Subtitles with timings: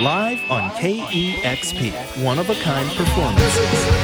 [0.00, 1.92] live on KEXP,
[2.24, 3.94] one of a kind performances.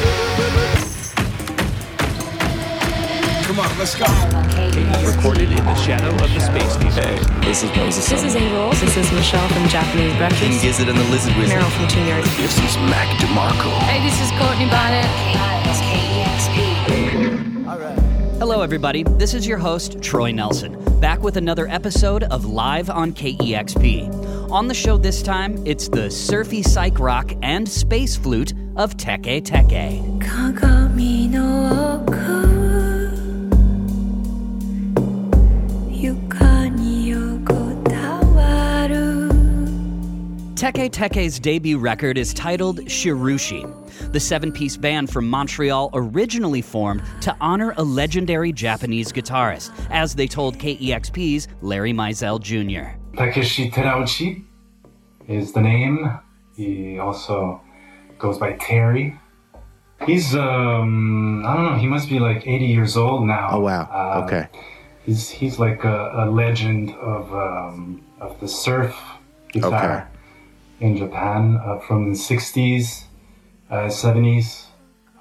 [3.47, 4.07] Come on, let's go.
[5.05, 6.93] Recorded in the shadow of the space station.
[6.93, 8.09] Hey, this is Moses.
[8.09, 8.71] This is April.
[8.71, 10.63] This is Michelle from Japanese Breakfast.
[10.63, 11.57] Gizzard and the Lizard Wizard.
[11.57, 12.37] Merrill from Tune-Yards.
[12.37, 13.71] This is Mac DeMarco.
[13.91, 15.60] Hey, this is Courtney Barnett.
[18.41, 19.03] Hello, everybody.
[19.03, 24.51] This is your host, Troy Nelson, back with another episode of Live on KEXP.
[24.51, 29.43] On the show this time, it's the surfy psych rock and space flute of Teke
[29.43, 30.19] Teke.
[40.61, 44.13] Teke Teke's debut record is titled Shirushi.
[44.13, 50.15] The seven piece band from Montreal originally formed to honor a legendary Japanese guitarist, as
[50.15, 52.95] they told KEXP's Larry Mizell Jr.
[53.17, 54.45] Takeshi Terauchi
[55.29, 56.21] is the name.
[56.55, 57.63] He also
[58.19, 59.19] goes by Terry.
[60.05, 63.49] He's um I don't know, he must be like 80 years old now.
[63.53, 63.89] Oh wow.
[63.91, 64.49] Uh, okay.
[65.07, 68.95] He's he's like a, a legend of um, of the surf
[69.53, 70.10] guitar
[70.81, 73.05] in Japan uh, from the 60s,
[73.71, 74.67] uh, 70s.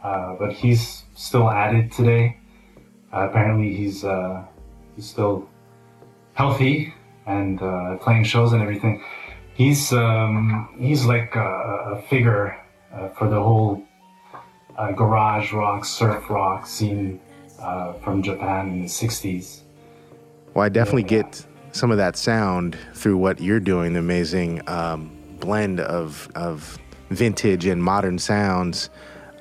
[0.04, 2.38] Uh, but he's still at it today.
[3.14, 4.46] Uh, apparently, he's uh,
[4.96, 5.50] he's still
[6.34, 6.94] healthy
[7.26, 9.04] and uh, playing shows and everything.
[9.54, 12.58] He's um, he's like a, a figure
[12.94, 13.84] uh, for the whole
[14.78, 17.20] uh, garage rock, surf rock scene
[17.60, 19.62] uh, from Japan in the 60s.
[20.54, 23.94] Well, I definitely get some of that sound through what you're doing.
[23.94, 26.78] The amazing um, blend of of
[27.10, 28.90] vintage and modern sounds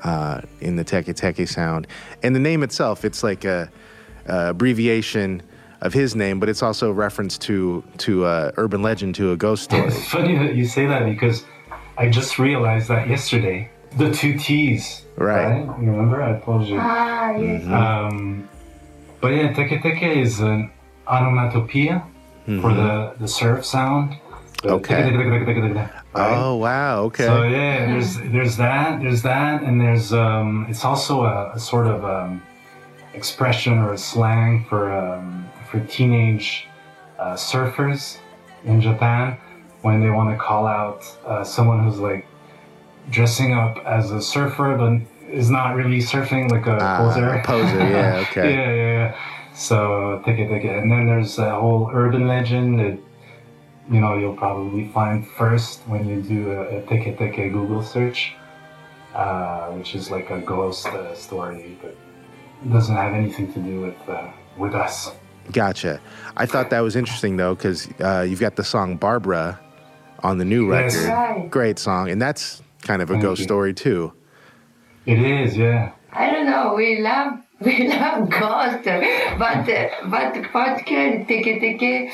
[0.04, 1.86] uh, in the Teke Teke sound,
[2.22, 3.04] and the name itself.
[3.04, 3.70] It's like a,
[4.26, 5.42] a abbreviation
[5.80, 9.36] of his name, but it's also a reference to to uh, urban legend, to a
[9.36, 9.88] ghost story.
[9.88, 11.44] It's funny that you say that because
[11.96, 13.70] I just realized that yesterday.
[13.96, 15.04] The two T's.
[15.16, 15.64] Right.
[15.80, 16.22] You remember?
[16.22, 16.76] I told you.
[16.78, 17.66] Ah, yes.
[17.66, 18.48] Um,
[19.20, 20.70] but yeah, teke teke is an
[21.08, 22.04] onomatopoeia
[22.60, 24.16] for the, the surf sound.
[24.64, 25.12] Okay.
[25.14, 25.90] right?
[26.14, 27.02] Oh wow.
[27.04, 27.24] Okay.
[27.24, 31.86] So yeah, there's there's that, there's that, and there's um, it's also a, a sort
[31.86, 32.42] of um,
[33.14, 36.66] expression or a slang for um, for teenage
[37.18, 38.18] uh, surfers
[38.64, 39.36] in Japan
[39.82, 42.26] when they want to call out uh, someone who's like
[43.10, 45.00] dressing up as a surfer but
[45.32, 47.28] is not really surfing, like a Ah, poser.
[47.28, 48.52] a poser, yeah, okay.
[48.54, 49.54] yeah, yeah, yeah.
[49.54, 52.98] So take it, take it, and then there's a whole urban legend that
[53.90, 58.34] you know you'll probably find first when you do a, a teke teke Google search,
[59.14, 61.96] uh, which is like a ghost uh, story, but
[62.64, 65.10] it doesn't have anything to do with uh, with us.
[65.52, 66.00] Gotcha.
[66.36, 69.58] I thought that was interesting though, because uh, you've got the song Barbara
[70.22, 70.94] on the new Yes.
[70.94, 71.08] record.
[71.12, 71.50] Right.
[71.50, 73.44] Great song, and that's kind of a Thank ghost you.
[73.44, 74.12] story too.
[75.06, 75.92] It is, yeah.
[76.12, 76.74] I don't know.
[76.76, 82.12] We love we love ghost, but uh, but particularly teke teke,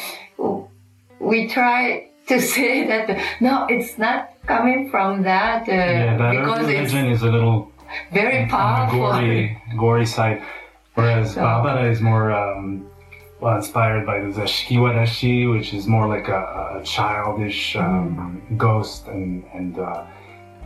[1.21, 3.07] we try to say that
[3.41, 7.71] no, it's not coming from that uh, Yeah, that because it's is a little
[8.13, 8.99] very powerful.
[9.13, 10.43] gory, gory side,
[10.95, 12.87] whereas So- is more um,
[13.41, 19.45] well inspired by the Zashikiwarashi, which is more like a, a childish um, ghost and
[19.55, 20.05] and uh,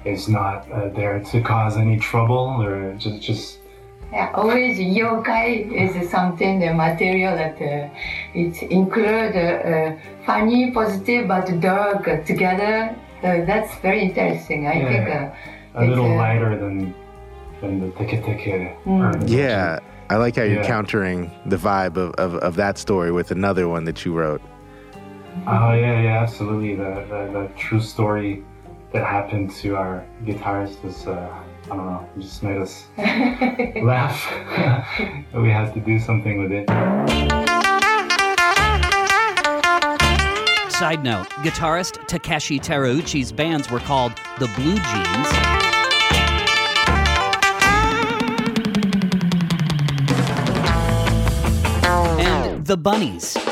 [0.04, 3.58] is not uh, there to cause any trouble or just just
[4.13, 7.91] Yeah, always yokai is something the material that uh,
[8.35, 12.97] it include uh, uh, funny, positive, but dark together.
[13.23, 14.67] Uh, that's very interesting.
[14.67, 14.89] I Yeah.
[14.89, 16.95] think uh, a little uh, lighter than
[17.61, 18.75] than the teke teke.
[18.87, 19.29] Mm.
[19.29, 19.81] Yeah.
[20.11, 20.67] I like how you're Yeah.
[20.77, 24.41] countering the vibe of, of, of that story with another one that you wrote.
[25.47, 26.77] Oh yeah, yeah, absolutely.
[26.77, 28.43] The, the the true story
[28.93, 31.29] that happened to our guitarist was uh,
[31.71, 34.25] I don't know, it just made us laugh.
[35.34, 36.67] we had to do something with it.
[40.71, 45.28] Side note guitarist Takeshi Terauchi's bands were called the Blue Jeans.
[52.19, 53.47] And the Bunnies.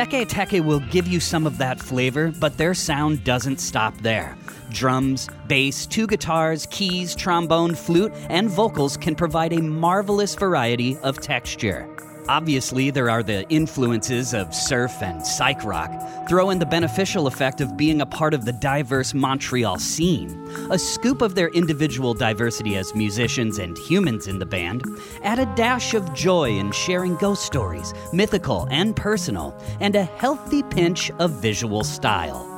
[0.00, 4.34] Teke Teke will give you some of that flavor, but their sound doesn't stop there.
[4.70, 11.20] Drums, bass, two guitars, keys, trombone, flute, and vocals can provide a marvelous variety of
[11.20, 11.86] texture.
[12.28, 15.90] Obviously, there are the influences of surf and psych rock.
[16.28, 20.30] Throw in the beneficial effect of being a part of the diverse Montreal scene.
[20.70, 24.84] A scoop of their individual diversity as musicians and humans in the band.
[25.22, 30.62] Add a dash of joy in sharing ghost stories, mythical and personal, and a healthy
[30.62, 32.49] pinch of visual style.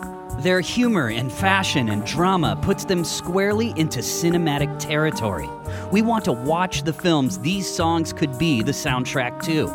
[0.42, 5.48] Their humor and fashion and drama puts them squarely into cinematic territory.
[5.92, 9.68] We want to watch the films these songs could be the soundtrack to.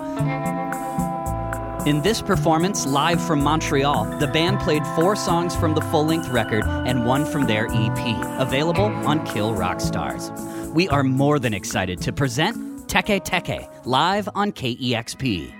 [1.89, 6.27] In this performance, live from Montreal, the band played four songs from the full length
[6.27, 10.31] record and one from their EP, available on Kill Rock Stars.
[10.73, 12.57] We are more than excited to present
[12.89, 15.56] Teke Teke live on KEXP.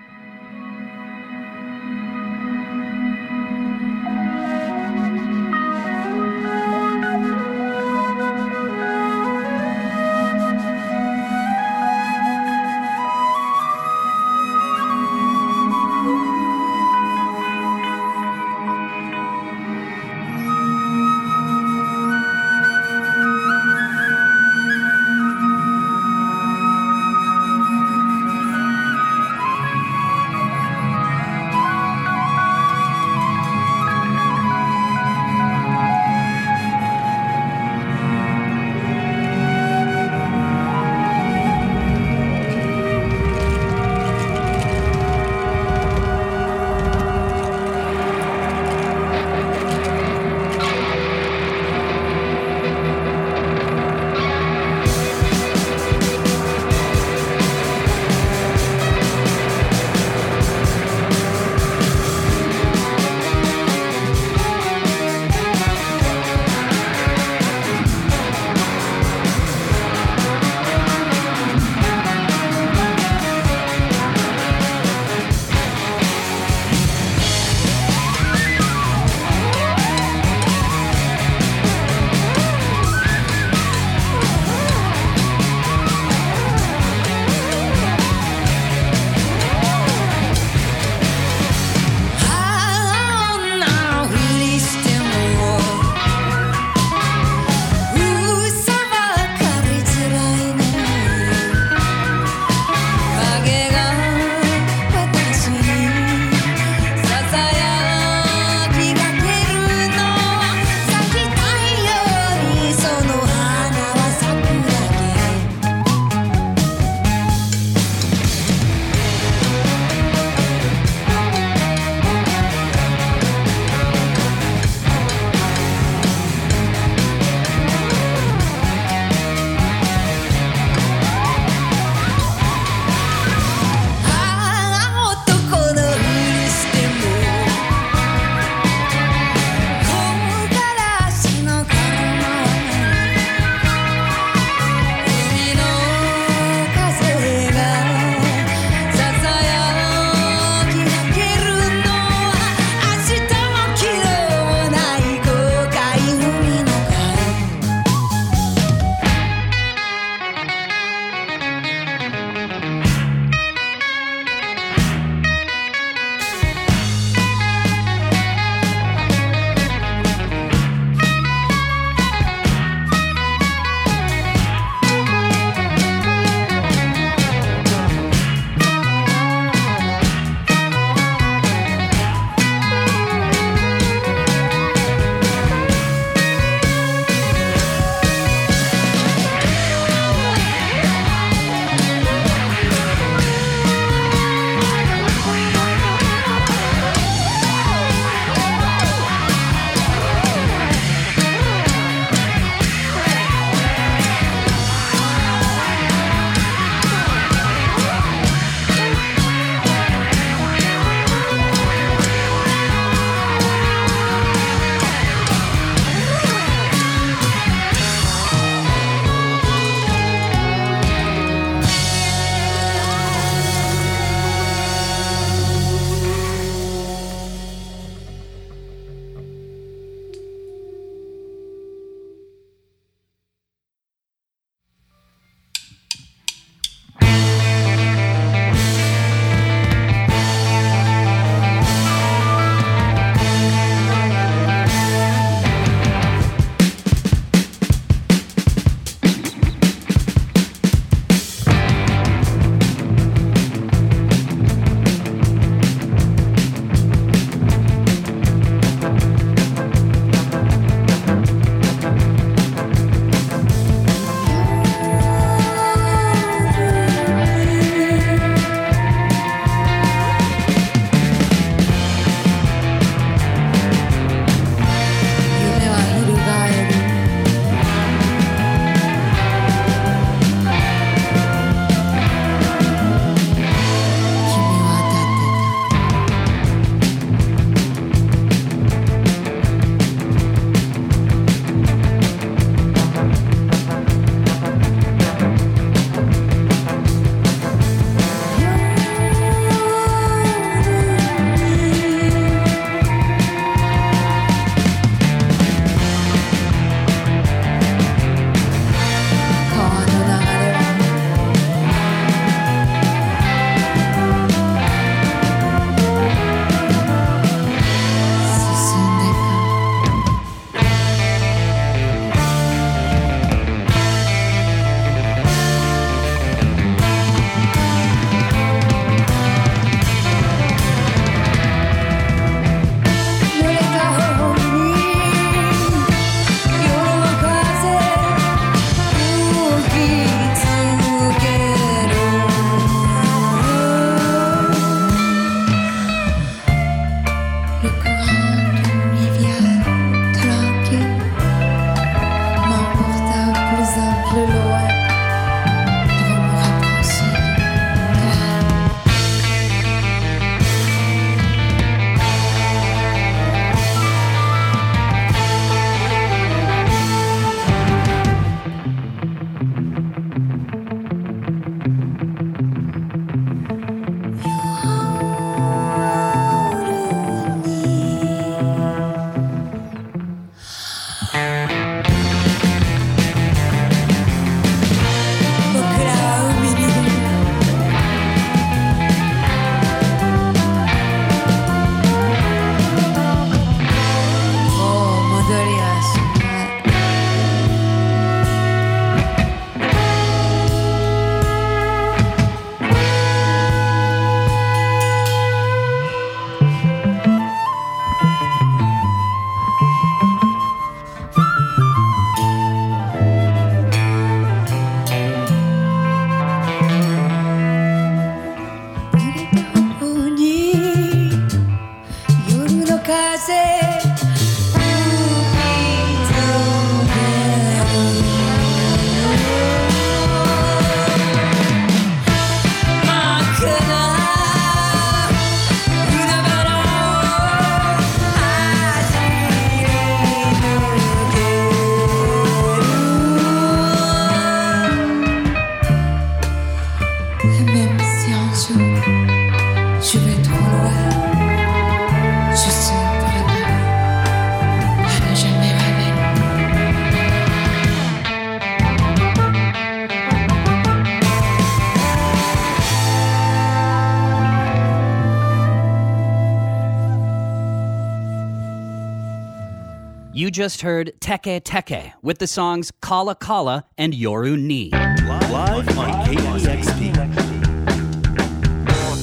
[470.37, 474.69] Just heard Teke Teke with the songs Kala Kala and Yoru Ni.
[474.69, 476.93] Live on KEXP.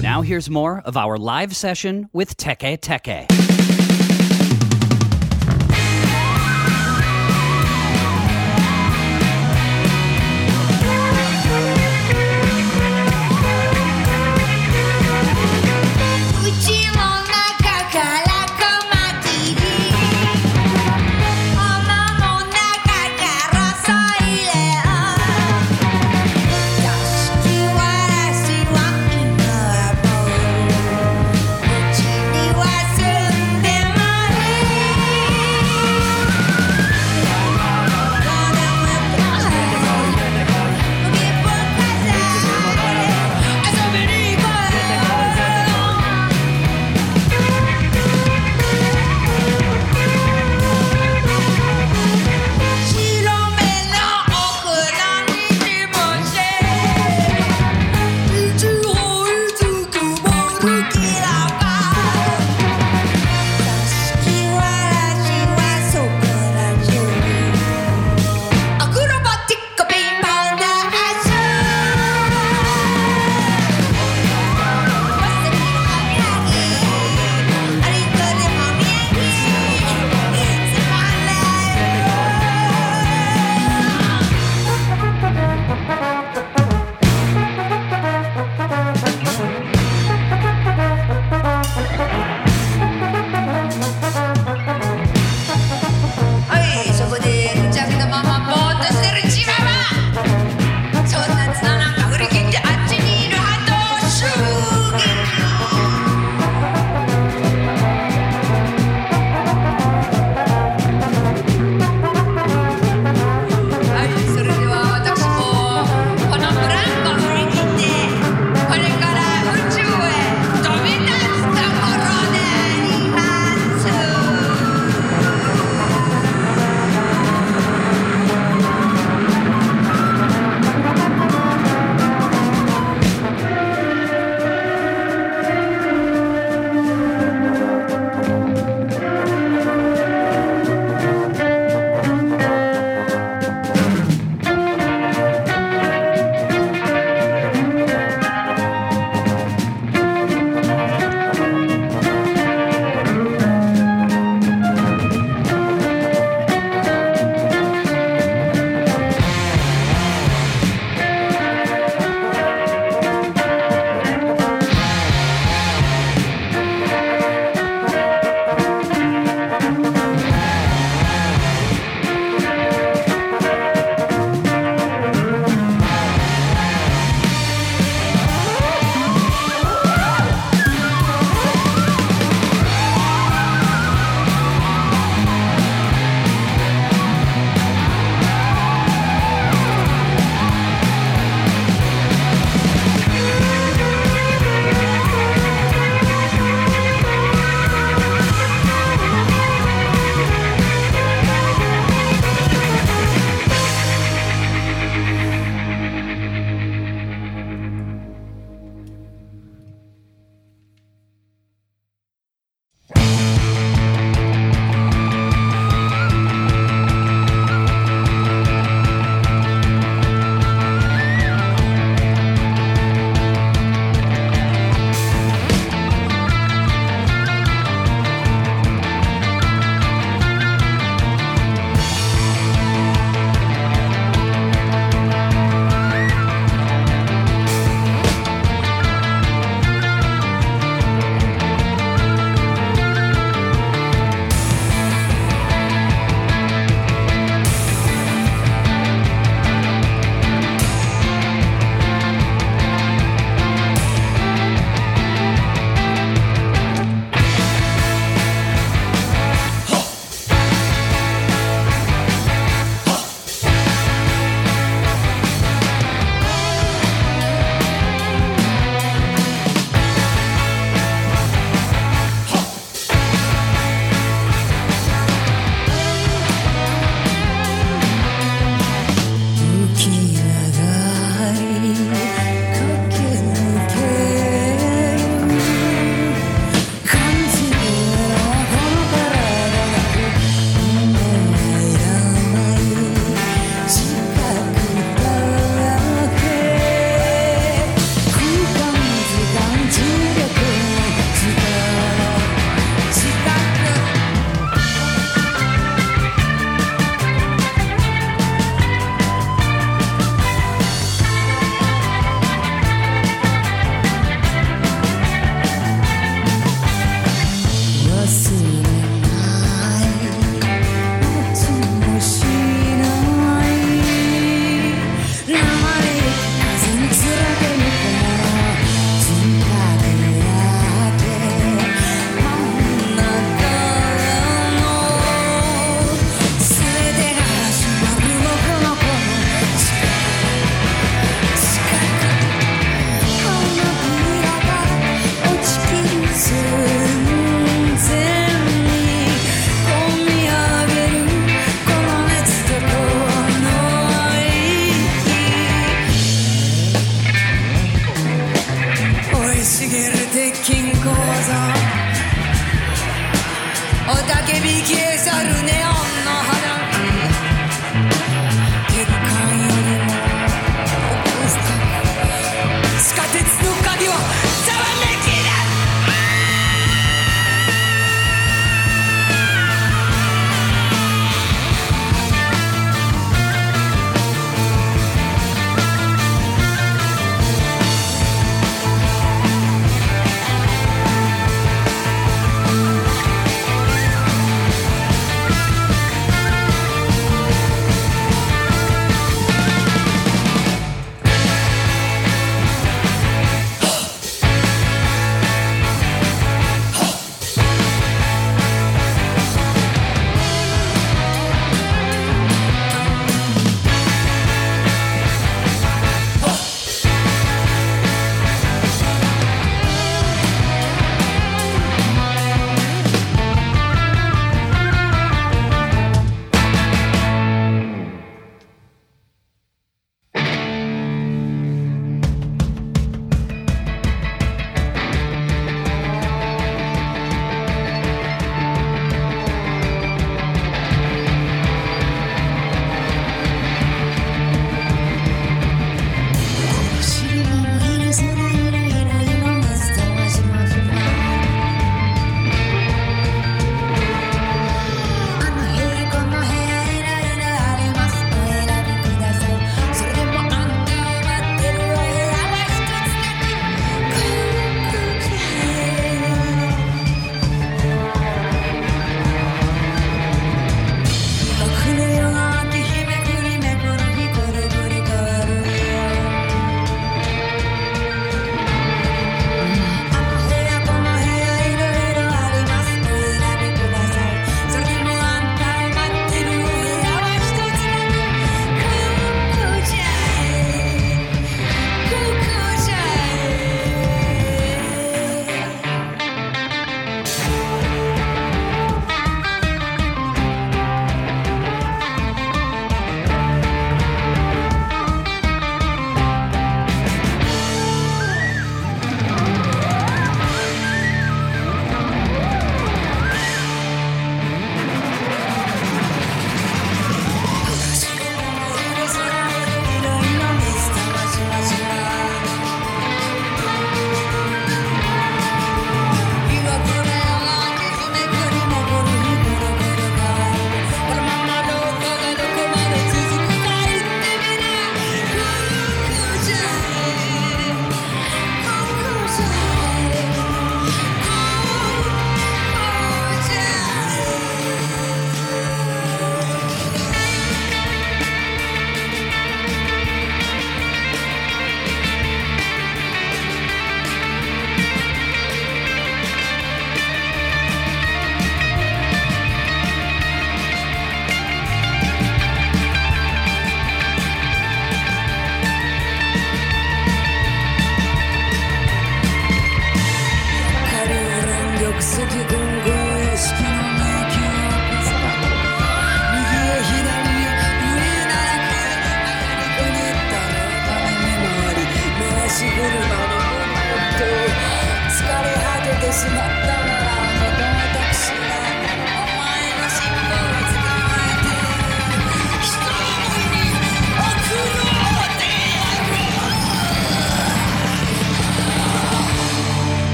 [0.00, 3.55] Now here's more of our live session with Teke Teke.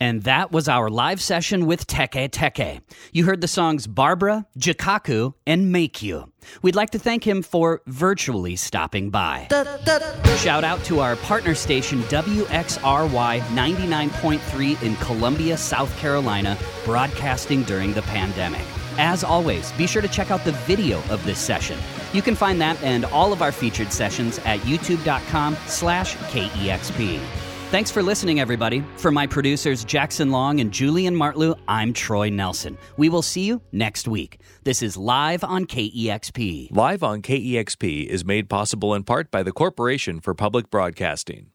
[0.00, 2.80] And that was our live session with Teke Teke.
[3.12, 6.30] You heard the songs Barbara, Jikaku, and Meikyu.
[6.62, 9.48] We'd like to thank him for virtually stopping by.
[10.38, 18.02] Shout out to our partner station WXRY 99.3 in Columbia, South Carolina, broadcasting during the
[18.02, 18.62] pandemic.
[18.98, 21.78] As always, be sure to check out the video of this session.
[22.12, 27.20] You can find that and all of our featured sessions at youtube.com slash KEXP.
[27.70, 28.82] Thanks for listening, everybody.
[28.96, 32.76] For my producers, Jackson Long and Julian Martlew, I'm Troy Nelson.
[32.96, 34.40] We will see you next week.
[34.64, 36.72] This is Live on KEXP.
[36.72, 41.52] Live on KEXP is made possible in part by the Corporation for Public Broadcasting.